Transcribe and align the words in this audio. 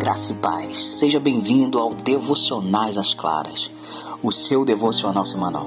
Graça 0.00 0.32
e 0.32 0.36
paz. 0.36 0.82
Seja 0.96 1.20
bem-vindo 1.20 1.78
ao 1.78 1.92
Devocionais 1.92 2.96
às 2.96 3.12
Claras, 3.12 3.70
o 4.22 4.32
seu 4.32 4.64
devocional 4.64 5.26
semanal. 5.26 5.66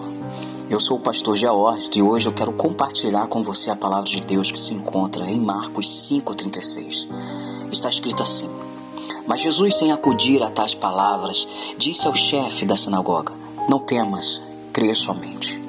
Eu 0.68 0.80
sou 0.80 0.98
o 0.98 1.00
pastor 1.00 1.38
George 1.38 1.92
e 1.94 2.02
hoje 2.02 2.28
eu 2.28 2.34
quero 2.34 2.52
compartilhar 2.52 3.28
com 3.28 3.44
você 3.44 3.70
a 3.70 3.76
palavra 3.76 4.10
de 4.10 4.22
Deus 4.22 4.52
que 4.52 4.60
se 4.60 4.74
encontra 4.74 5.30
em 5.30 5.40
Marcos 5.40 5.88
5:36. 6.10 7.08
Está 7.72 7.90
escrito 7.90 8.24
assim: 8.24 8.50
Mas 9.28 9.42
Jesus, 9.42 9.78
sem 9.78 9.92
acudir 9.92 10.42
a 10.42 10.50
tais 10.50 10.74
palavras, 10.74 11.48
disse 11.78 12.08
ao 12.08 12.16
chefe 12.16 12.66
da 12.66 12.76
sinagoga: 12.76 13.34
Não 13.70 13.78
temas, 13.78 14.42
creia 14.74 14.96
somente. 14.96 15.62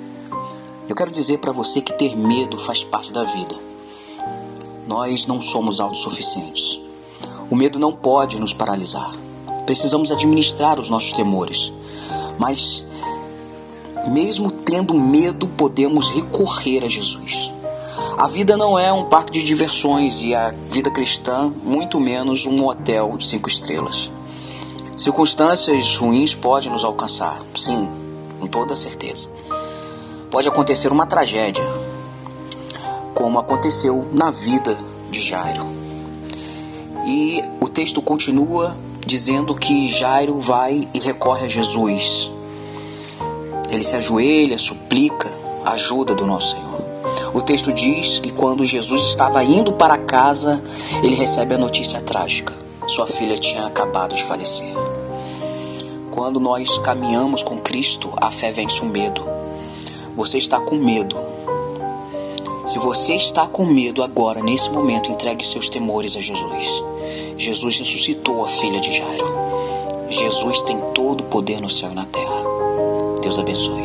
Eu 0.88 0.96
quero 0.96 1.10
dizer 1.10 1.36
para 1.36 1.52
você 1.52 1.82
que 1.82 1.92
ter 1.92 2.16
medo 2.16 2.56
faz 2.56 2.82
parte 2.82 3.12
da 3.12 3.24
vida. 3.24 3.56
Nós 4.88 5.26
não 5.26 5.42
somos 5.42 5.80
autossuficientes. 5.80 6.83
O 7.50 7.56
medo 7.56 7.78
não 7.78 7.92
pode 7.92 8.40
nos 8.40 8.52
paralisar. 8.52 9.12
Precisamos 9.66 10.10
administrar 10.10 10.80
os 10.80 10.90
nossos 10.90 11.12
temores. 11.12 11.72
Mas, 12.38 12.84
mesmo 14.08 14.50
tendo 14.50 14.94
medo, 14.94 15.48
podemos 15.48 16.08
recorrer 16.08 16.84
a 16.84 16.88
Jesus. 16.88 17.52
A 18.16 18.26
vida 18.26 18.56
não 18.56 18.78
é 18.78 18.92
um 18.92 19.04
parque 19.04 19.32
de 19.32 19.42
diversões 19.42 20.22
e 20.22 20.34
a 20.34 20.50
vida 20.70 20.90
cristã, 20.90 21.52
muito 21.62 21.98
menos 21.98 22.46
um 22.46 22.66
hotel 22.66 23.16
de 23.16 23.26
cinco 23.26 23.48
estrelas. 23.48 24.10
Circunstâncias 24.96 25.96
ruins 25.96 26.34
podem 26.34 26.70
nos 26.70 26.84
alcançar, 26.84 27.42
sim, 27.56 27.88
com 28.38 28.46
toda 28.46 28.76
certeza. 28.76 29.28
Pode 30.30 30.46
acontecer 30.46 30.92
uma 30.92 31.06
tragédia, 31.06 31.64
como 33.14 33.38
aconteceu 33.38 34.08
na 34.12 34.30
vida 34.30 34.76
de 35.10 35.20
Jairo. 35.20 35.83
E 37.06 37.42
o 37.60 37.68
texto 37.68 38.00
continua 38.00 38.76
dizendo 39.06 39.54
que 39.54 39.90
Jairo 39.90 40.38
vai 40.40 40.88
e 40.94 40.98
recorre 40.98 41.46
a 41.46 41.48
Jesus. 41.48 42.30
Ele 43.70 43.84
se 43.84 43.96
ajoelha, 43.96 44.58
suplica 44.58 45.30
a 45.64 45.72
ajuda 45.72 46.14
do 46.14 46.26
nosso 46.26 46.52
Senhor. 46.52 46.74
O 47.34 47.42
texto 47.42 47.72
diz 47.72 48.18
que 48.18 48.30
quando 48.30 48.64
Jesus 48.64 49.02
estava 49.08 49.42
indo 49.42 49.72
para 49.72 49.98
casa, 49.98 50.62
ele 51.02 51.14
recebe 51.14 51.54
a 51.54 51.58
notícia 51.58 52.00
trágica: 52.00 52.54
sua 52.86 53.06
filha 53.06 53.36
tinha 53.36 53.66
acabado 53.66 54.14
de 54.14 54.22
falecer. 54.24 54.72
Quando 56.10 56.38
nós 56.38 56.78
caminhamos 56.78 57.42
com 57.42 57.58
Cristo, 57.58 58.12
a 58.16 58.30
fé 58.30 58.52
vence 58.52 58.80
o 58.80 58.86
medo. 58.86 59.22
Você 60.16 60.38
está 60.38 60.60
com 60.60 60.76
medo. 60.76 61.18
Se 62.66 62.78
você 62.78 63.14
está 63.16 63.46
com 63.46 63.66
medo 63.66 64.02
agora, 64.02 64.42
nesse 64.42 64.70
momento, 64.70 65.10
entregue 65.10 65.44
seus 65.44 65.68
temores 65.68 66.16
a 66.16 66.20
Jesus. 66.20 66.66
Jesus 67.36 67.76
ressuscitou 67.76 68.42
a 68.42 68.48
filha 68.48 68.80
de 68.80 68.92
Jairo. 68.92 69.26
Jesus 70.08 70.62
tem 70.62 70.80
todo 70.94 71.20
o 71.20 71.24
poder 71.24 71.60
no 71.60 71.68
céu 71.68 71.90
e 71.92 71.94
na 71.94 72.06
terra. 72.06 72.42
Deus 73.20 73.38
abençoe. 73.38 73.84